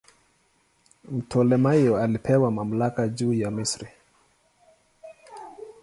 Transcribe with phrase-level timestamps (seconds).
[1.19, 3.89] Ptolemaio alipewa mamlaka juu ya Misri.